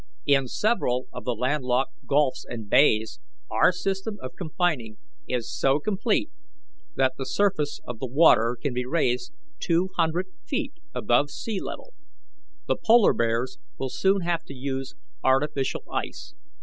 In 0.25 0.47
several 0.47 1.05
of 1.13 1.25
the 1.25 1.35
landlocked 1.35 2.07
gulfs 2.07 2.43
and 2.49 2.67
bays 2.67 3.19
our 3.51 3.71
system 3.71 4.17
of 4.23 4.33
confining 4.35 4.97
is 5.27 5.53
so 5.55 5.77
complete, 5.79 6.31
that 6.95 7.13
the 7.19 7.23
surface 7.27 7.79
of 7.87 7.99
the 7.99 8.07
water 8.07 8.57
can 8.59 8.73
be 8.73 8.83
raised 8.83 9.31
two 9.59 9.89
hundred 9.97 10.25
feet 10.43 10.73
above 10.91 11.29
sea 11.29 11.59
level. 11.61 11.93
The 12.67 12.77
polar 12.83 13.13
bears 13.13 13.59
will 13.77 13.89
soon 13.89 14.21
have 14.21 14.43
to 14.45 14.55
use 14.55 14.95
artificial 15.23 15.83
ice. 15.93 16.33